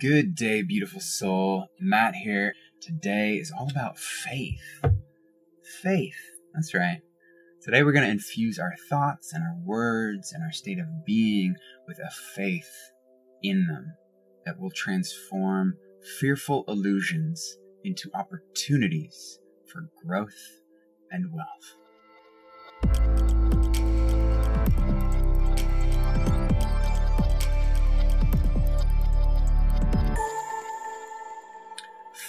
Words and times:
Good 0.00 0.34
day, 0.34 0.62
beautiful 0.62 1.00
soul. 1.00 1.66
Matt 1.78 2.14
here. 2.14 2.54
Today 2.80 3.34
is 3.34 3.52
all 3.52 3.68
about 3.70 3.98
faith. 3.98 4.80
Faith. 5.82 6.16
That's 6.54 6.72
right. 6.74 7.02
Today 7.60 7.82
we're 7.82 7.92
going 7.92 8.06
to 8.06 8.10
infuse 8.10 8.58
our 8.58 8.72
thoughts 8.88 9.34
and 9.34 9.44
our 9.44 9.54
words 9.62 10.32
and 10.32 10.42
our 10.42 10.50
state 10.50 10.78
of 10.78 11.04
being 11.04 11.56
with 11.86 11.98
a 11.98 12.10
faith 12.34 12.72
in 13.42 13.66
them 13.66 13.92
that 14.46 14.58
will 14.58 14.70
transform 14.70 15.74
fearful 16.18 16.64
illusions 16.68 17.58
into 17.84 18.10
opportunities 18.14 19.38
for 19.70 19.90
growth 20.02 20.60
and 21.10 21.26
wealth. 21.32 21.76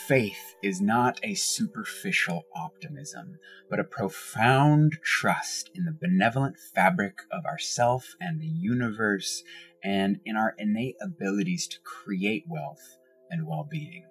Faith 0.07 0.55
is 0.61 0.81
not 0.81 1.19
a 1.23 1.33
superficial 1.33 2.43
optimism, 2.55 3.37
but 3.69 3.79
a 3.79 3.85
profound 3.85 4.97
trust 5.01 5.69
in 5.73 5.85
the 5.85 5.97
benevolent 5.99 6.57
fabric 6.75 7.19
of 7.31 7.45
ourself 7.45 8.15
and 8.19 8.39
the 8.39 8.45
universe 8.47 9.43
and 9.83 10.19
in 10.25 10.35
our 10.35 10.55
innate 10.57 10.95
abilities 11.01 11.67
to 11.67 11.79
create 11.81 12.43
wealth 12.49 12.97
and 13.29 13.47
well-being. 13.47 14.05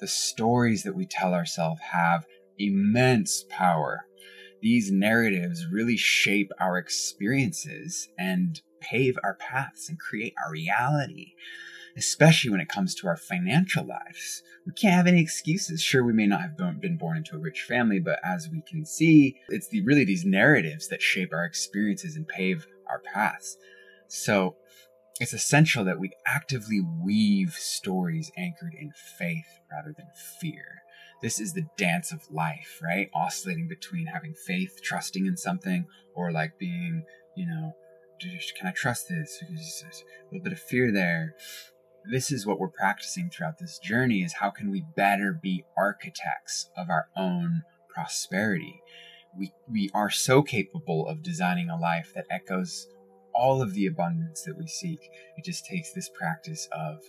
The 0.00 0.08
stories 0.08 0.82
that 0.82 0.96
we 0.96 1.06
tell 1.06 1.34
ourselves 1.34 1.80
have 1.82 2.26
immense 2.58 3.44
power. 3.48 4.06
These 4.60 4.90
narratives 4.90 5.66
really 5.70 5.96
shape 5.96 6.50
our 6.58 6.78
experiences 6.78 8.08
and 8.18 8.60
pave 8.80 9.16
our 9.22 9.34
paths 9.34 9.88
and 9.88 9.98
create 9.98 10.34
our 10.44 10.50
reality 10.50 11.34
especially 11.96 12.50
when 12.50 12.60
it 12.60 12.68
comes 12.68 12.94
to 12.94 13.08
our 13.08 13.16
financial 13.16 13.84
lives. 13.84 14.42
We 14.66 14.72
can't 14.72 14.94
have 14.94 15.06
any 15.06 15.20
excuses. 15.20 15.82
Sure, 15.82 16.04
we 16.04 16.12
may 16.12 16.26
not 16.26 16.42
have 16.42 16.56
been 16.56 16.98
born 16.98 17.16
into 17.16 17.36
a 17.36 17.38
rich 17.38 17.62
family, 17.62 18.00
but 18.00 18.18
as 18.22 18.48
we 18.50 18.62
can 18.68 18.84
see, 18.84 19.36
it's 19.48 19.68
the, 19.68 19.82
really 19.82 20.04
these 20.04 20.24
narratives 20.24 20.88
that 20.88 21.00
shape 21.00 21.32
our 21.32 21.44
experiences 21.44 22.16
and 22.16 22.28
pave 22.28 22.66
our 22.88 23.00
paths. 23.12 23.56
So 24.08 24.56
it's 25.20 25.32
essential 25.32 25.84
that 25.84 25.98
we 25.98 26.10
actively 26.26 26.80
weave 27.02 27.54
stories 27.54 28.30
anchored 28.36 28.74
in 28.78 28.92
faith 29.18 29.46
rather 29.72 29.94
than 29.96 30.06
fear. 30.40 30.82
This 31.22 31.40
is 31.40 31.54
the 31.54 31.66
dance 31.78 32.12
of 32.12 32.30
life, 32.30 32.78
right? 32.82 33.08
Oscillating 33.14 33.68
between 33.68 34.06
having 34.06 34.34
faith, 34.34 34.80
trusting 34.82 35.24
in 35.24 35.38
something, 35.38 35.86
or 36.14 36.30
like 36.30 36.58
being, 36.58 37.04
you 37.34 37.46
know, 37.46 37.74
can 38.20 38.66
I 38.66 38.72
trust 38.72 39.08
this? 39.08 39.42
There's 39.48 40.04
a 40.20 40.24
little 40.34 40.44
bit 40.44 40.52
of 40.52 40.60
fear 40.60 40.92
there 40.92 41.34
this 42.10 42.30
is 42.30 42.46
what 42.46 42.58
we're 42.58 42.68
practicing 42.68 43.30
throughout 43.30 43.58
this 43.58 43.78
journey 43.78 44.22
is 44.22 44.34
how 44.34 44.50
can 44.50 44.70
we 44.70 44.84
better 44.96 45.32
be 45.32 45.64
architects 45.76 46.70
of 46.76 46.88
our 46.90 47.08
own 47.16 47.62
prosperity? 47.88 48.80
We 49.36 49.52
we 49.70 49.90
are 49.92 50.10
so 50.10 50.42
capable 50.42 51.06
of 51.08 51.22
designing 51.22 51.68
a 51.68 51.78
life 51.78 52.12
that 52.14 52.26
echoes 52.30 52.86
all 53.34 53.60
of 53.60 53.74
the 53.74 53.86
abundance 53.86 54.42
that 54.42 54.56
we 54.56 54.66
seek. 54.66 55.10
It 55.36 55.44
just 55.44 55.66
takes 55.66 55.92
this 55.92 56.08
practice 56.08 56.68
of 56.72 57.00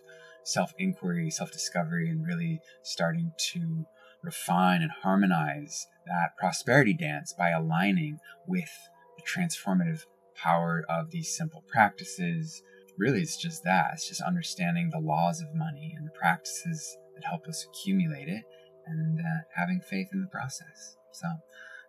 self-inquiry 0.43 1.29
self-discovery 1.29 2.09
and 2.09 2.25
really 2.25 2.61
starting 2.81 3.33
to 3.37 3.85
refine 4.23 4.81
and 4.81 4.91
harmonize 5.03 5.87
that 6.05 6.37
prosperity 6.37 6.93
dance 6.93 7.33
by 7.37 7.49
aligning 7.49 8.17
with 8.47 8.71
the 9.17 9.23
transformative 9.23 10.05
power 10.35 10.85
of 10.87 11.11
these 11.11 11.35
simple 11.35 11.63
practices 11.67 12.61
really 12.97 13.21
it's 13.21 13.37
just 13.37 13.63
that. 13.63 13.91
It's 13.93 14.07
just 14.07 14.21
understanding 14.21 14.89
the 14.89 14.99
laws 14.99 15.41
of 15.41 15.55
money 15.55 15.93
and 15.97 16.05
the 16.05 16.11
practices 16.11 16.97
that 17.15 17.23
help 17.25 17.47
us 17.47 17.65
accumulate 17.65 18.27
it 18.27 18.43
and 18.85 19.19
uh, 19.19 19.43
having 19.55 19.81
faith 19.81 20.09
in 20.13 20.21
the 20.21 20.27
process. 20.27 20.97
So 21.11 21.27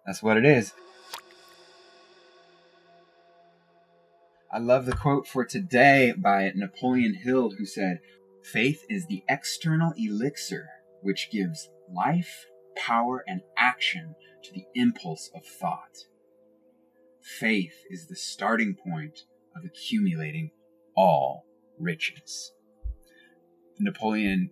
that's 0.06 0.22
what 0.22 0.36
it 0.36 0.44
is. 0.44 0.72
I 4.50 4.58
love 4.58 4.86
the 4.86 4.96
quote 4.96 5.26
for 5.26 5.44
today 5.44 6.14
by 6.16 6.50
napoleon 6.54 7.14
hill 7.14 7.50
who 7.50 7.66
said 7.66 8.00
faith 8.42 8.82
is 8.88 9.06
the 9.06 9.22
external 9.28 9.92
elixir 9.98 10.68
which 11.02 11.30
gives 11.30 11.68
life 11.94 12.46
power 12.74 13.22
and 13.26 13.42
action 13.58 14.14
to 14.42 14.52
the 14.52 14.64
impulse 14.74 15.30
of 15.34 15.44
thought. 15.44 15.98
Faith 17.20 17.74
is 17.90 18.06
the 18.06 18.16
starting 18.16 18.74
point 18.74 19.24
of 19.54 19.64
accumulating 19.64 20.50
all 20.98 21.46
riches. 21.78 22.52
Napoleon, 23.78 24.50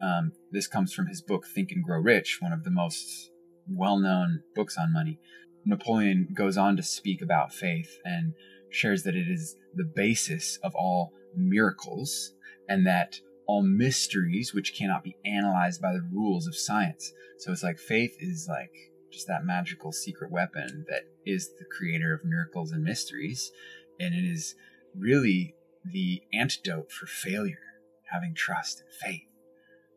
um, 0.00 0.32
this 0.52 0.68
comes 0.68 0.92
from 0.92 1.08
his 1.08 1.20
book 1.20 1.44
Think 1.44 1.72
and 1.72 1.82
Grow 1.82 1.98
Rich, 1.98 2.38
one 2.40 2.52
of 2.52 2.62
the 2.62 2.70
most 2.70 3.30
well 3.68 3.98
known 3.98 4.44
books 4.54 4.76
on 4.78 4.92
money. 4.92 5.18
Napoleon 5.64 6.28
goes 6.32 6.56
on 6.56 6.76
to 6.76 6.82
speak 6.84 7.20
about 7.20 7.52
faith 7.52 7.98
and 8.04 8.32
shares 8.70 9.02
that 9.02 9.16
it 9.16 9.28
is 9.28 9.56
the 9.74 9.84
basis 9.84 10.58
of 10.62 10.72
all 10.76 11.12
miracles 11.36 12.34
and 12.68 12.86
that 12.86 13.16
all 13.46 13.62
mysteries 13.62 14.54
which 14.54 14.76
cannot 14.76 15.02
be 15.02 15.16
analyzed 15.24 15.82
by 15.82 15.92
the 15.92 16.08
rules 16.12 16.46
of 16.46 16.54
science. 16.54 17.12
So 17.38 17.50
it's 17.50 17.64
like 17.64 17.78
faith 17.78 18.16
is 18.20 18.46
like 18.48 18.72
just 19.10 19.26
that 19.26 19.44
magical 19.44 19.90
secret 19.90 20.30
weapon 20.30 20.86
that 20.88 21.02
is 21.26 21.50
the 21.58 21.64
creator 21.76 22.14
of 22.14 22.24
miracles 22.24 22.70
and 22.70 22.84
mysteries. 22.84 23.50
And 23.98 24.14
it 24.14 24.24
is 24.24 24.54
really 24.96 25.54
the 25.84 26.22
antidote 26.32 26.90
for 26.92 27.06
failure, 27.06 27.58
having 28.10 28.34
trust 28.34 28.80
and 28.80 28.92
faith, 28.92 29.28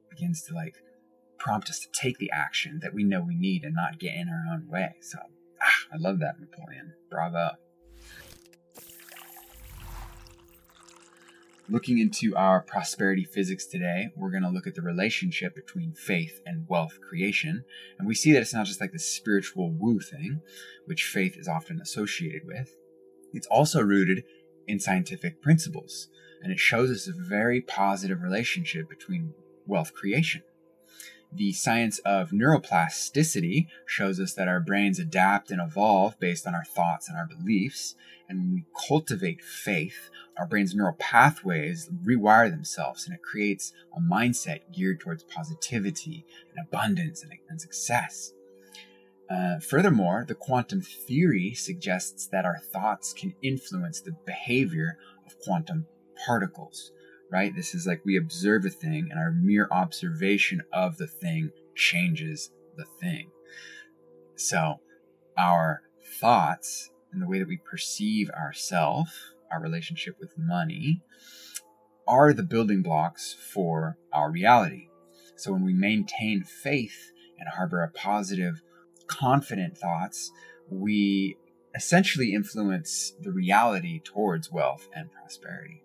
begins 0.10 0.44
to 0.44 0.54
like 0.54 0.76
prompt 1.38 1.70
us 1.70 1.80
to 1.80 1.88
take 1.92 2.18
the 2.18 2.32
action 2.34 2.80
that 2.82 2.94
we 2.94 3.04
know 3.04 3.22
we 3.22 3.36
need 3.36 3.64
and 3.64 3.76
not 3.76 4.00
get 4.00 4.16
in 4.16 4.30
our 4.30 4.54
own 4.54 4.68
way. 4.68 4.96
So, 5.02 5.20
ah, 5.62 5.94
I 5.94 5.98
love 5.98 6.20
that, 6.20 6.40
Napoleon. 6.40 6.94
Bravo. 7.10 7.52
Looking 11.68 11.98
into 11.98 12.36
our 12.36 12.62
prosperity 12.62 13.24
physics 13.24 13.66
today, 13.66 14.10
we're 14.16 14.30
going 14.30 14.44
to 14.44 14.50
look 14.50 14.68
at 14.68 14.76
the 14.76 14.84
relationship 14.84 15.56
between 15.56 15.94
faith 15.94 16.40
and 16.46 16.68
wealth 16.70 17.00
creation. 17.02 17.64
And 17.98 18.08
we 18.08 18.14
see 18.14 18.34
that 18.34 18.42
it's 18.42 18.54
not 18.54 18.68
just 18.68 18.80
like 18.80 18.92
the 18.92 19.00
spiritual 19.00 19.72
woo 19.72 20.00
thing, 20.00 20.42
which 20.86 21.06
faith 21.06 21.36
is 21.38 21.48
often 21.48 21.82
associated 21.82 22.44
with. 22.46 22.76
It's 23.34 23.48
also 23.48 23.82
rooted 23.82 24.24
in 24.68 24.80
scientific 24.80 25.42
principles, 25.42 26.08
and 26.42 26.52
it 26.52 26.60
shows 26.60 26.92
us 26.92 27.08
a 27.08 27.14
very 27.30 27.62
positive 27.62 28.22
relationship 28.22 28.90
between 28.90 29.34
wealth 29.66 29.94
creation. 29.94 30.44
The 31.34 31.52
science 31.52 32.00
of 32.06 32.30
neuroplasticity 32.30 33.68
shows 33.86 34.20
us 34.22 34.34
that 34.36 34.48
our 34.48 34.62
brains 34.62 35.00
adapt 35.00 35.52
and 35.52 35.60
evolve 35.62 36.18
based 36.20 36.48
on 36.48 36.56
our 36.56 36.64
thoughts 36.64 37.10
and 37.10 37.18
our 37.18 37.28
beliefs. 37.28 37.96
And 38.30 38.40
when 38.40 38.54
we 38.54 38.66
cultivate 38.88 39.44
faith, 39.44 40.10
our 40.38 40.48
brain's 40.48 40.74
neural 40.74 40.96
pathways 40.98 41.90
rewire 42.06 42.50
themselves 42.50 43.06
and 43.06 43.14
it 43.14 43.22
creates 43.22 43.74
a 43.96 44.00
mindset 44.00 44.72
geared 44.74 45.02
towards 45.02 45.24
positivity 45.24 46.26
and 46.56 46.66
abundance 46.66 47.22
and, 47.22 47.34
and 47.50 47.60
success. 47.60 48.32
Uh, 49.30 49.60
furthermore, 49.60 50.24
the 50.28 50.36
quantum 50.36 50.82
theory 50.82 51.54
suggests 51.54 52.28
that 52.28 52.46
our 52.46 52.60
thoughts 52.72 53.14
can 53.14 53.34
influence 53.42 54.02
the 54.02 54.16
behavior 54.26 54.98
of 55.26 55.40
quantum 55.40 55.88
particles, 56.26 56.92
right? 57.32 57.56
This 57.56 57.74
is 57.74 57.88
like 57.88 58.06
we 58.06 58.18
observe 58.18 58.66
a 58.66 58.70
thing, 58.70 59.08
and 59.10 59.20
our 59.20 59.32
mere 59.32 59.68
observation 59.72 60.62
of 60.72 60.98
the 60.98 61.08
thing 61.08 61.50
changes 61.76 62.52
the 62.78 62.86
thing. 63.02 63.32
So, 64.36 64.80
our 65.38 65.82
thoughts 66.20 66.92
and 67.12 67.22
the 67.22 67.28
way 67.28 67.40
that 67.40 67.48
we 67.48 67.58
perceive 67.58 68.30
ourself, 68.30 69.10
our 69.52 69.62
relationship 69.62 70.18
with 70.20 70.38
money, 70.38 71.02
are 72.08 72.32
the 72.32 72.44
building 72.44 72.84
blocks 72.84 73.36
for 73.54 73.98
our 74.14 74.30
reality. 74.30 74.90
So, 75.36 75.52
when 75.52 75.64
we 75.64 75.74
maintain 75.74 76.44
faith 76.44 77.12
and 77.40 77.50
harbor 77.50 77.82
a 77.82 77.90
positive 77.90 78.62
confident 79.08 79.78
thoughts, 79.78 80.32
we 80.70 81.38
essentially 81.76 82.34
influence 82.34 83.14
the 83.22 83.32
reality 83.32 84.00
towards 84.04 84.52
wealth 84.52 84.88
and 84.96 85.12
prosperity. 85.12 85.84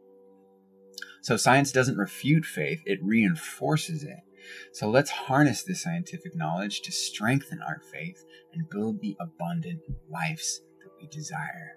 So 1.23 1.37
science 1.37 1.73
doesn't 1.73 1.99
refute 1.99 2.45
faith, 2.45 2.83
it 2.87 2.99
reinforces 3.03 4.05
it. 4.05 4.21
So 4.73 4.89
let's 4.89 5.11
harness 5.11 5.63
this 5.63 5.83
scientific 5.83 6.35
knowledge 6.35 6.81
to 6.83 6.93
strengthen 6.93 7.61
our 7.61 7.81
faith 7.93 8.25
and 8.55 8.71
build 8.71 9.01
the 9.01 9.17
abundant 9.21 9.81
lives 10.09 10.63
that 10.79 10.91
we 10.99 11.09
desire. 11.09 11.77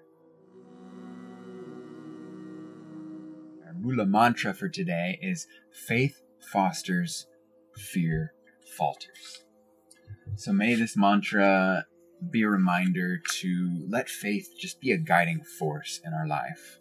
Our 3.66 3.74
Moola 3.74 4.08
mantra 4.08 4.54
for 4.54 4.68
today 4.68 5.18
is 5.20 5.46
faith 5.70 6.22
fosters, 6.40 7.26
fear 7.76 8.32
falters. 8.76 9.43
So 10.36 10.52
may 10.52 10.74
this 10.74 10.96
mantra 10.96 11.86
be 12.30 12.42
a 12.42 12.48
reminder 12.48 13.18
to 13.40 13.86
let 13.88 14.08
faith 14.08 14.54
just 14.58 14.80
be 14.80 14.90
a 14.92 14.98
guiding 14.98 15.42
force 15.42 16.00
in 16.04 16.12
our 16.12 16.26
life. 16.26 16.78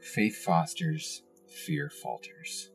Faith 0.00 0.36
fosters, 0.36 1.22
fear 1.48 1.90
falters. 1.90 2.70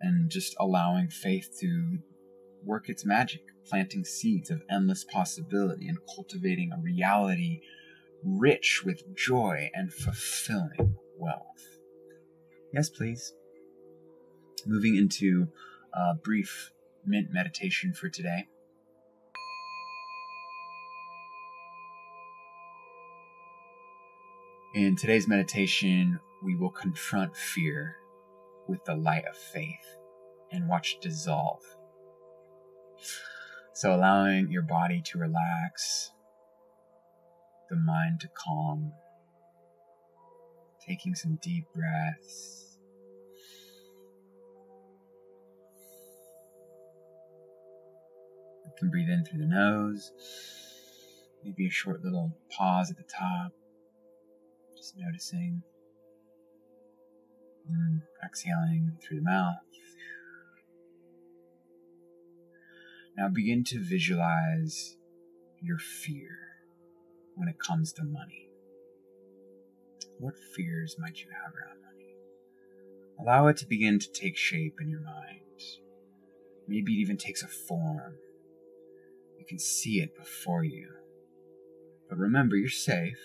and 0.00 0.30
just 0.30 0.54
allowing 0.60 1.08
faith 1.08 1.56
to 1.60 1.98
work 2.64 2.88
its 2.88 3.04
magic, 3.04 3.42
planting 3.66 4.04
seeds 4.04 4.50
of 4.50 4.62
endless 4.70 5.04
possibility 5.04 5.88
and 5.88 5.98
cultivating 6.14 6.72
a 6.72 6.80
reality 6.80 7.60
rich 8.24 8.82
with 8.84 9.02
joy 9.16 9.70
and 9.74 9.92
fulfilling 9.92 10.96
wealth. 11.16 11.78
Yes, 12.72 12.88
please. 12.88 13.34
Moving 14.66 14.96
into 14.96 15.48
a 15.92 16.14
brief 16.14 16.70
mint 17.06 17.28
meditation 17.32 17.92
for 17.92 18.08
today. 18.08 18.46
In 24.78 24.94
today's 24.94 25.26
meditation, 25.26 26.20
we 26.40 26.54
will 26.54 26.70
confront 26.70 27.36
fear 27.36 27.96
with 28.68 28.84
the 28.84 28.94
light 28.94 29.24
of 29.28 29.36
faith 29.36 29.96
and 30.52 30.68
watch 30.68 30.98
dissolve. 31.00 31.64
So, 33.72 33.92
allowing 33.92 34.52
your 34.52 34.62
body 34.62 35.02
to 35.06 35.18
relax, 35.18 36.12
the 37.68 37.74
mind 37.74 38.20
to 38.20 38.28
calm, 38.28 38.92
taking 40.86 41.16
some 41.16 41.40
deep 41.42 41.64
breaths. 41.74 42.78
You 48.64 48.70
can 48.78 48.90
breathe 48.90 49.08
in 49.08 49.24
through 49.24 49.40
the 49.40 49.46
nose, 49.46 50.12
maybe 51.42 51.66
a 51.66 51.70
short 51.70 52.04
little 52.04 52.38
pause 52.56 52.92
at 52.92 52.96
the 52.96 53.02
top, 53.02 53.50
just 54.78 54.94
noticing. 54.96 55.62
And 57.68 58.02
exhaling 58.24 58.92
through 59.02 59.18
the 59.18 59.24
mouth. 59.24 59.56
Now 63.16 63.28
begin 63.28 63.64
to 63.64 63.82
visualize 63.82 64.96
your 65.60 65.78
fear 65.78 66.38
when 67.34 67.48
it 67.48 67.58
comes 67.58 67.92
to 67.94 68.04
money. 68.04 68.48
What 70.20 70.34
fears 70.54 70.96
might 70.98 71.18
you 71.18 71.26
have 71.32 71.52
around 71.52 71.82
money? 71.82 72.14
Allow 73.20 73.48
it 73.48 73.56
to 73.58 73.66
begin 73.66 73.98
to 73.98 74.12
take 74.12 74.36
shape 74.36 74.76
in 74.80 74.88
your 74.88 75.00
mind. 75.00 75.40
Maybe 76.68 76.92
it 76.92 77.00
even 77.00 77.16
takes 77.16 77.42
a 77.42 77.48
form. 77.48 78.14
You 79.38 79.44
can 79.46 79.58
see 79.58 80.00
it 80.00 80.16
before 80.16 80.62
you. 80.62 80.88
But 82.08 82.18
remember, 82.18 82.54
you're 82.54 82.70
safe. 82.70 83.18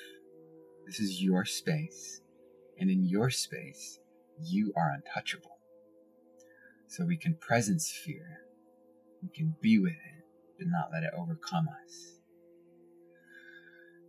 This 0.86 1.00
is 1.00 1.22
your 1.22 1.46
space. 1.46 2.22
And 2.80 2.90
in 2.90 3.06
your 3.06 3.30
space, 3.30 4.00
you 4.42 4.74
are 4.76 4.92
untouchable. 4.94 5.58
So 6.88 7.06
we 7.06 7.18
can 7.18 7.36
presence 7.36 7.92
fear 8.04 8.44
we 9.24 9.30
can 9.30 9.56
be 9.62 9.80
with 9.80 9.94
it, 9.94 10.26
but 10.58 10.68
not 10.68 10.90
let 10.92 11.04
it 11.04 11.12
overcome 11.18 11.68
us. 11.86 12.20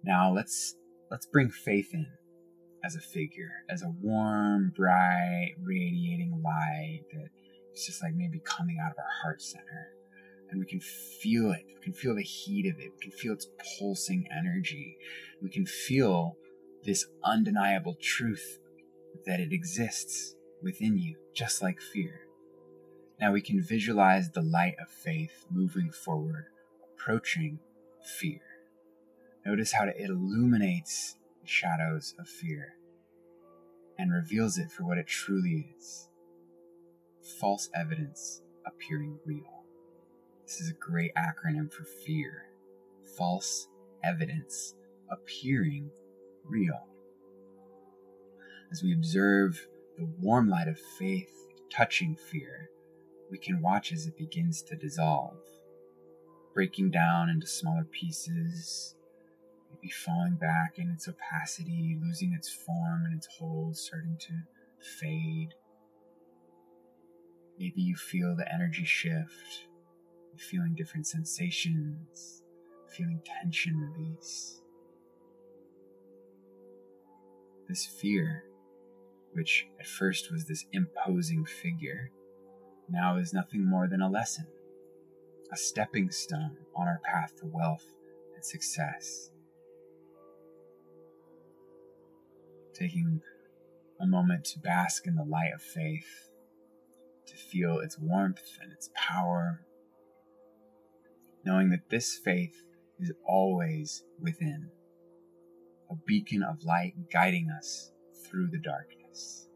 Now 0.02 0.32
let's 0.32 0.74
let's 1.10 1.26
bring 1.26 1.50
faith 1.50 1.94
in 1.94 2.06
as 2.84 2.96
a 2.96 3.00
figure, 3.00 3.64
as 3.70 3.82
a 3.82 3.94
warm, 4.02 4.72
bright, 4.76 5.54
radiating 5.62 6.42
light 6.44 7.04
that 7.12 7.28
is 7.74 7.86
just 7.86 8.02
like 8.02 8.14
maybe 8.14 8.40
coming 8.44 8.78
out 8.84 8.90
of 8.90 8.98
our 8.98 9.22
heart 9.22 9.40
center. 9.40 9.92
And 10.50 10.60
we 10.60 10.66
can 10.66 10.80
feel 10.80 11.52
it. 11.52 11.64
We 11.66 11.82
can 11.82 11.94
feel 11.94 12.14
the 12.14 12.22
heat 12.22 12.66
of 12.66 12.78
it. 12.78 12.92
We 12.92 13.10
can 13.10 13.18
feel 13.18 13.32
its 13.32 13.46
pulsing 13.78 14.26
energy. 14.36 14.96
We 15.40 15.48
can 15.48 15.64
feel 15.64 16.36
this 16.84 17.06
undeniable 17.22 17.96
truth 18.00 18.58
that 19.26 19.40
it 19.40 19.52
exists 19.52 20.34
within 20.62 20.98
you, 20.98 21.16
just 21.34 21.62
like 21.62 21.80
fear. 21.80 22.20
Now 23.20 23.32
we 23.32 23.40
can 23.40 23.62
visualize 23.62 24.30
the 24.30 24.42
light 24.42 24.76
of 24.80 24.88
faith 24.88 25.44
moving 25.50 25.90
forward, 25.90 26.46
approaching 26.92 27.58
fear. 28.18 28.40
Notice 29.46 29.72
how 29.72 29.84
it 29.84 29.96
illuminates 29.98 31.16
the 31.40 31.48
shadows 31.48 32.14
of 32.18 32.28
fear 32.28 32.74
and 33.98 34.12
reveals 34.12 34.58
it 34.58 34.70
for 34.70 34.84
what 34.84 34.98
it 34.98 35.06
truly 35.06 35.74
is 35.78 36.08
false 37.40 37.70
evidence 37.74 38.42
appearing 38.66 39.18
real. 39.24 39.64
This 40.46 40.60
is 40.60 40.70
a 40.70 40.74
great 40.74 41.12
acronym 41.14 41.72
for 41.72 41.84
fear. 41.84 42.44
False 43.16 43.68
evidence 44.02 44.74
appearing 45.10 45.90
real. 46.44 46.86
As 48.70 48.82
we 48.82 48.92
observe 48.92 49.66
the 49.96 50.08
warm 50.20 50.48
light 50.48 50.68
of 50.68 50.78
faith 50.98 51.30
touching 51.70 52.16
fear, 52.30 52.70
we 53.30 53.38
can 53.38 53.62
watch 53.62 53.92
as 53.92 54.06
it 54.06 54.16
begins 54.16 54.62
to 54.62 54.76
dissolve, 54.76 55.38
breaking 56.52 56.90
down 56.90 57.28
into 57.30 57.46
smaller 57.46 57.84
pieces, 57.84 58.94
maybe 59.70 59.90
falling 59.90 60.36
back 60.36 60.78
in 60.78 60.90
its 60.90 61.08
opacity, 61.08 61.98
losing 62.00 62.32
its 62.32 62.48
form 62.48 63.04
and 63.04 63.14
its 63.14 63.28
hold, 63.38 63.76
starting 63.76 64.16
to 64.20 64.32
fade. 65.00 65.54
Maybe 67.58 67.82
you 67.82 67.94
feel 67.96 68.34
the 68.36 68.52
energy 68.52 68.84
shift, 68.84 69.68
feeling 70.36 70.74
different 70.74 71.06
sensations, 71.06 72.42
feeling 72.88 73.20
tension 73.24 73.76
release. 73.76 74.60
This 77.68 77.86
fear, 77.86 78.44
which 79.32 79.66
at 79.80 79.86
first 79.86 80.30
was 80.30 80.44
this 80.44 80.66
imposing 80.72 81.44
figure, 81.46 82.10
now 82.88 83.16
is 83.16 83.32
nothing 83.32 83.64
more 83.64 83.88
than 83.88 84.02
a 84.02 84.10
lesson, 84.10 84.46
a 85.52 85.56
stepping 85.56 86.10
stone 86.10 86.58
on 86.76 86.86
our 86.86 87.00
path 87.04 87.34
to 87.40 87.46
wealth 87.46 87.84
and 88.34 88.44
success. 88.44 89.30
Taking 92.74 93.20
a 94.00 94.06
moment 94.06 94.44
to 94.46 94.58
bask 94.58 95.06
in 95.06 95.14
the 95.14 95.24
light 95.24 95.52
of 95.54 95.62
faith, 95.62 96.28
to 97.26 97.36
feel 97.36 97.78
its 97.78 97.98
warmth 97.98 98.58
and 98.60 98.72
its 98.72 98.90
power, 98.94 99.64
knowing 101.44 101.70
that 101.70 101.88
this 101.90 102.18
faith 102.22 102.54
is 102.98 103.12
always 103.26 104.04
within, 104.20 104.70
a 105.94 106.06
beacon 106.06 106.42
of 106.42 106.64
light 106.64 106.94
guiding 107.12 107.48
us 107.50 107.92
through 108.26 108.48
the 108.48 108.58
darkness. 108.58 109.46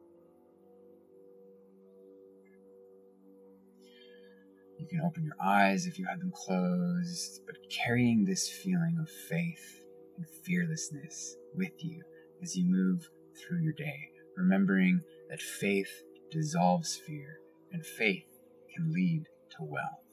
You 4.78 4.86
can 4.86 5.00
open 5.00 5.24
your 5.24 5.36
eyes 5.42 5.86
if 5.86 5.98
you 5.98 6.06
have 6.06 6.20
them 6.20 6.32
closed, 6.32 7.42
but 7.46 7.56
carrying 7.70 8.24
this 8.24 8.48
feeling 8.48 8.98
of 9.00 9.10
faith 9.28 9.84
and 10.16 10.26
fearlessness 10.44 11.36
with 11.54 11.72
you 11.84 12.02
as 12.42 12.56
you 12.56 12.64
move 12.64 13.08
through 13.36 13.60
your 13.62 13.72
day, 13.72 14.10
remembering 14.36 15.00
that 15.30 15.42
faith 15.42 15.90
dissolves 16.30 16.96
fear 17.06 17.40
and 17.72 17.84
faith 17.84 18.26
can 18.74 18.92
lead 18.92 19.24
to 19.50 19.64
wealth. 19.64 20.07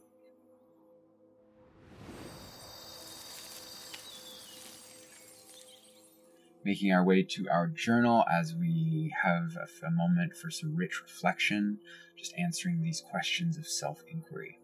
Making 6.66 6.92
our 6.92 7.04
way 7.04 7.22
to 7.22 7.48
our 7.48 7.68
journal 7.68 8.26
as 8.30 8.56
we 8.60 9.14
have 9.24 9.56
a, 9.56 9.86
a 9.86 9.92
moment 9.92 10.36
for 10.36 10.50
some 10.50 10.76
rich 10.76 11.00
reflection, 11.02 11.78
just 12.18 12.34
answering 12.40 12.82
these 12.82 13.04
questions 13.12 13.56
of 13.56 13.68
self 13.68 14.02
inquiry. 14.12 14.58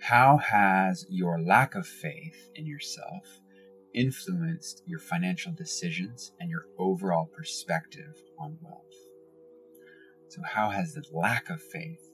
How 0.00 0.38
has 0.38 1.06
your 1.08 1.40
lack 1.40 1.76
of 1.76 1.86
faith 1.86 2.50
in 2.56 2.66
yourself 2.66 3.40
influenced 3.94 4.82
your 4.84 4.98
financial 4.98 5.52
decisions 5.52 6.32
and 6.40 6.50
your 6.50 6.66
overall 6.76 7.26
perspective 7.26 8.20
on 8.40 8.58
wealth? 8.60 8.82
So, 10.30 10.42
how 10.42 10.70
has 10.70 10.94
the 10.94 11.04
lack 11.12 11.48
of 11.48 11.62
faith 11.62 12.04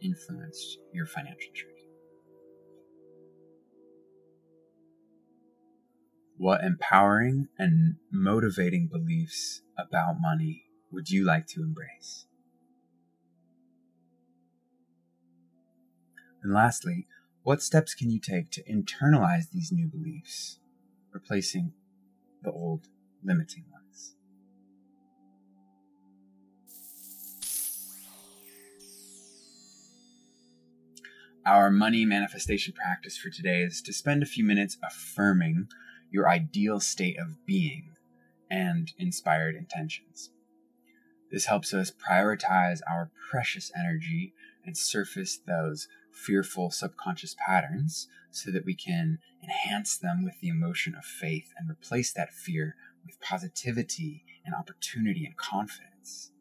influenced 0.00 0.78
your 0.94 1.04
financial 1.04 1.52
journey? 1.52 1.79
What 6.40 6.64
empowering 6.64 7.48
and 7.58 7.96
motivating 8.10 8.86
beliefs 8.86 9.60
about 9.76 10.22
money 10.22 10.64
would 10.90 11.10
you 11.10 11.22
like 11.22 11.46
to 11.48 11.60
embrace? 11.60 12.24
And 16.42 16.54
lastly, 16.54 17.06
what 17.42 17.60
steps 17.60 17.92
can 17.92 18.08
you 18.08 18.18
take 18.18 18.50
to 18.52 18.62
internalize 18.62 19.50
these 19.50 19.70
new 19.70 19.86
beliefs, 19.86 20.60
replacing 21.12 21.74
the 22.42 22.52
old 22.52 22.88
limiting 23.22 23.64
ones? 23.70 24.14
Our 31.44 31.70
money 31.70 32.06
manifestation 32.06 32.72
practice 32.72 33.18
for 33.18 33.28
today 33.28 33.60
is 33.60 33.82
to 33.82 33.92
spend 33.92 34.22
a 34.22 34.26
few 34.26 34.42
minutes 34.42 34.78
affirming 34.82 35.68
your 36.10 36.28
ideal 36.28 36.80
state 36.80 37.18
of 37.18 37.44
being 37.46 37.94
and 38.50 38.92
inspired 38.98 39.54
intentions. 39.54 40.30
This 41.30 41.46
helps 41.46 41.72
us 41.72 41.92
prioritize 41.92 42.80
our 42.90 43.10
precious 43.30 43.70
energy 43.78 44.34
and 44.64 44.76
surface 44.76 45.38
those 45.38 45.86
fearful 46.12 46.70
subconscious 46.70 47.36
patterns 47.46 48.08
so 48.30 48.50
that 48.50 48.64
we 48.64 48.74
can 48.74 49.18
enhance 49.42 49.96
them 49.96 50.24
with 50.24 50.40
the 50.40 50.48
emotion 50.48 50.94
of 50.94 51.04
faith 51.04 51.52
and 51.56 51.70
replace 51.70 52.12
that 52.12 52.32
fear 52.32 52.74
with 53.06 53.20
positivity 53.20 54.24
and 54.44 54.54
opportunity 54.54 55.24
and 55.24 55.36
confidence. 55.36 56.32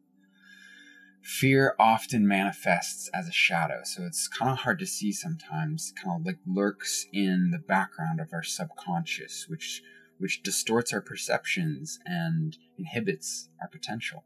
Fear 1.22 1.76
often 1.78 2.28
manifests 2.28 3.10
as 3.14 3.28
a 3.28 3.32
shadow, 3.32 3.82
so 3.84 4.04
it's 4.04 4.28
kind 4.28 4.52
of 4.52 4.60
hard 4.60 4.80
to 4.80 4.86
see 4.86 5.12
sometimes, 5.12 5.94
kind 6.02 6.20
of 6.20 6.26
like 6.26 6.40
lurks 6.46 7.06
in 7.12 7.52
the 7.52 7.60
background 7.60 8.20
of 8.20 8.34
our 8.34 8.44
subconscious, 8.44 9.46
which 9.48 9.82
which 10.18 10.44
distorts 10.44 10.92
our 10.92 11.02
perceptions 11.02 12.00
and 12.06 12.58
inhibits 12.78 13.50
our 13.62 13.70
potential. 13.70 14.26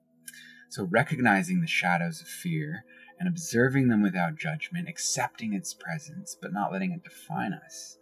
So 0.69 0.85
recognizing 0.85 1.61
the 1.61 1.67
shadows 1.67 2.19
of 2.19 2.27
fear 2.27 2.83
and 3.19 3.29
observing 3.29 3.89
them 3.89 4.01
without 4.01 4.35
judgment, 4.39 4.89
accepting 4.89 5.53
its 5.53 5.73
presence, 5.73 6.35
but 6.41 6.51
not 6.51 6.71
letting 6.71 6.91
it 6.91 7.03
define 7.03 7.53
us. 7.53 7.97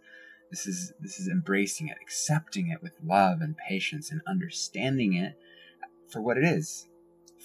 This 0.50 0.66
is 0.66 0.92
this 1.00 1.18
is 1.18 1.28
embracing 1.28 1.88
it, 1.88 1.98
accepting 2.00 2.68
it 2.68 2.82
with 2.82 2.96
love 3.02 3.40
and 3.40 3.56
patience, 3.56 4.10
and 4.10 4.20
understanding 4.26 5.14
it 5.14 5.34
for 6.10 6.20
what 6.20 6.36
it 6.36 6.44
is: 6.44 6.88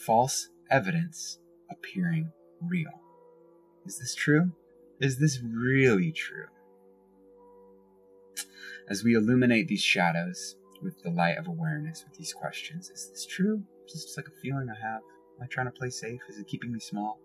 false 0.05 0.49
evidence 0.69 1.39
appearing 1.69 2.31
real. 2.61 3.01
Is 3.85 3.99
this 3.99 4.15
true? 4.15 4.51
Is 4.99 5.17
this 5.17 5.39
really 5.41 6.11
true? 6.11 6.47
As 8.89 9.03
we 9.03 9.15
illuminate 9.15 9.67
these 9.67 9.81
shadows 9.81 10.55
with 10.81 11.01
the 11.03 11.09
light 11.09 11.37
of 11.37 11.47
awareness 11.47 12.03
with 12.07 12.17
these 12.17 12.33
questions, 12.33 12.89
is 12.89 13.09
this 13.09 13.25
true? 13.25 13.63
Is 13.85 13.93
this 13.93 14.03
just 14.05 14.17
like 14.17 14.27
a 14.27 14.41
feeling 14.41 14.69
I 14.69 14.79
have? 14.79 15.01
Am 15.37 15.43
I 15.43 15.47
trying 15.47 15.67
to 15.67 15.71
play 15.71 15.89
safe? 15.89 16.21
Is 16.29 16.39
it 16.39 16.47
keeping 16.47 16.71
me 16.71 16.79
small? 16.79 17.19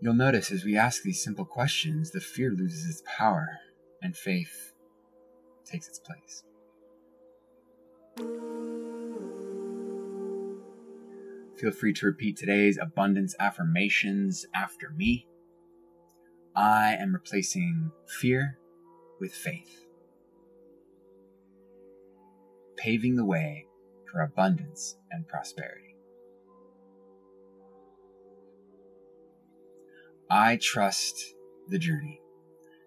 You'll 0.00 0.14
notice 0.14 0.50
as 0.50 0.64
we 0.64 0.76
ask 0.76 1.02
these 1.02 1.22
simple 1.22 1.44
questions, 1.44 2.10
the 2.10 2.20
fear 2.20 2.50
loses 2.50 2.88
its 2.88 3.02
power 3.04 3.48
and 4.02 4.16
faith 4.16 4.72
takes 5.66 5.88
its 5.88 5.98
place. 5.98 6.42
Feel 11.60 11.72
free 11.72 11.92
to 11.92 12.06
repeat 12.06 12.38
today's 12.38 12.78
abundance 12.80 13.34
affirmations 13.38 14.46
after 14.54 14.94
me. 14.96 15.26
I 16.56 16.94
am 16.94 17.12
replacing 17.12 17.90
fear 18.06 18.56
with 19.20 19.34
faith, 19.34 19.84
paving 22.78 23.16
the 23.16 23.26
way 23.26 23.66
for 24.10 24.22
abundance 24.22 24.96
and 25.10 25.28
prosperity. 25.28 25.96
I 30.30 30.56
trust 30.56 31.34
the 31.68 31.78
journey, 31.78 32.22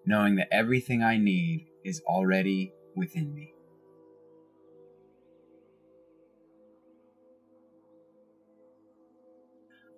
knowing 0.04 0.34
that 0.34 0.52
everything 0.52 1.00
I 1.00 1.16
need 1.16 1.68
is 1.84 2.02
already 2.08 2.72
within 2.96 3.32
me. 3.36 3.53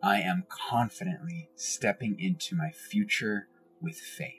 I 0.07 0.21
am 0.21 0.45
confidently 0.49 1.49
stepping 1.57 2.21
into 2.21 2.55
my 2.55 2.71
future 2.71 3.49
with 3.83 3.97
faith. 3.97 4.31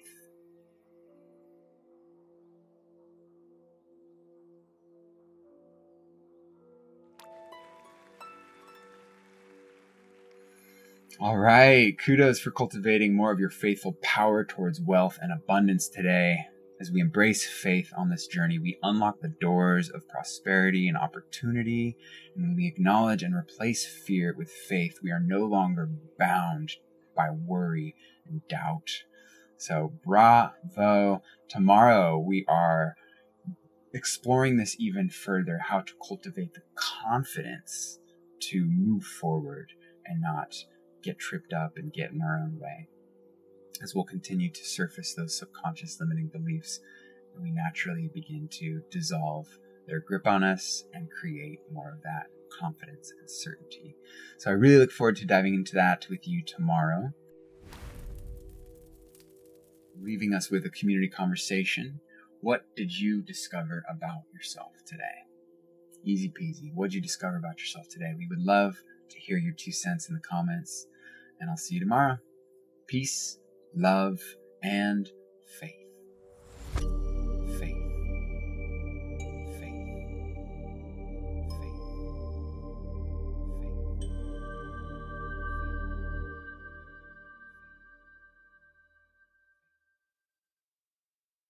All 11.19 11.37
right. 11.37 11.99
Kudos 11.99 12.39
for 12.39 12.51
cultivating 12.51 13.13
more 13.13 13.33
of 13.33 13.39
your 13.41 13.49
faithful 13.49 13.97
power 14.01 14.45
towards 14.45 14.79
wealth 14.79 15.19
and 15.21 15.33
abundance 15.33 15.89
today. 15.89 16.45
As 16.79 16.91
we 16.91 17.01
embrace 17.01 17.43
faith 17.43 17.91
on 17.97 18.09
this 18.09 18.27
journey, 18.27 18.59
we 18.59 18.77
unlock 18.83 19.19
the 19.19 19.33
doors 19.41 19.89
of 19.89 20.07
prosperity 20.07 20.87
and 20.87 20.95
opportunity. 20.95 21.97
And 22.35 22.43
when 22.43 22.55
we 22.55 22.67
acknowledge 22.67 23.23
and 23.23 23.33
replace 23.33 23.85
fear 23.85 24.35
with 24.37 24.51
faith, 24.51 24.99
we 25.01 25.11
are 25.11 25.19
no 25.19 25.45
longer 25.45 25.89
bound 26.19 26.73
by 27.15 27.31
worry 27.31 27.95
and 28.27 28.41
doubt. 28.47 28.91
So, 29.57 29.93
bravo. 30.05 31.23
Tomorrow, 31.49 32.19
we 32.19 32.45
are 32.47 32.93
exploring 33.91 34.57
this 34.57 34.75
even 34.77 35.09
further 35.09 35.59
how 35.69 35.81
to 35.81 35.93
cultivate 36.07 36.53
the 36.53 36.61
confidence 36.75 37.97
to 38.39 38.65
move 38.69 39.03
forward 39.03 39.71
and 40.05 40.21
not 40.21 40.53
get 41.01 41.17
tripped 41.17 41.53
up 41.53 41.73
and 41.75 41.91
get 41.91 42.11
in 42.11 42.21
our 42.21 42.37
own 42.37 42.59
way. 42.59 42.87
As 43.81 43.93
we'll 43.93 44.05
continue 44.05 44.49
to 44.49 44.65
surface 44.65 45.13
those 45.13 45.37
subconscious 45.37 45.99
limiting 45.99 46.27
beliefs, 46.27 46.79
we 47.39 47.51
naturally 47.51 48.09
begin 48.11 48.47
to 48.53 48.81
dissolve 48.89 49.47
their 49.85 49.99
grip 49.99 50.25
on 50.25 50.43
us 50.43 50.85
and 50.93 51.11
create 51.11 51.59
more 51.71 51.91
of 51.91 52.01
that 52.01 52.27
confidence 52.59 53.13
and 53.19 53.29
certainty. 53.29 53.95
So 54.37 54.49
I 54.49 54.53
really 54.53 54.77
look 54.77 54.91
forward 54.91 55.17
to 55.17 55.25
diving 55.25 55.53
into 55.53 55.75
that 55.75 56.07
with 56.09 56.27
you 56.27 56.43
tomorrow. 56.43 57.13
Leaving 60.01 60.33
us 60.33 60.49
with 60.49 60.65
a 60.65 60.69
community 60.69 61.09
conversation. 61.09 61.99
What 62.41 62.65
did 62.75 62.97
you 62.97 63.21
discover 63.21 63.83
about 63.89 64.23
yourself 64.33 64.71
today? 64.85 65.25
Easy 66.03 66.29
peasy. 66.29 66.73
What 66.73 66.87
did 66.87 66.95
you 66.95 67.01
discover 67.01 67.37
about 67.37 67.59
yourself 67.59 67.87
today? 67.89 68.13
We 68.17 68.27
would 68.27 68.41
love 68.41 68.81
to 69.09 69.19
hear 69.19 69.37
your 69.37 69.53
two 69.53 69.71
cents 69.71 70.09
in 70.09 70.15
the 70.15 70.21
comments 70.21 70.87
and 71.39 71.49
I'll 71.49 71.57
see 71.57 71.75
you 71.75 71.81
tomorrow. 71.81 72.17
Peace, 72.87 73.37
love, 73.77 74.19
and 74.63 75.11
faith. 75.45 75.86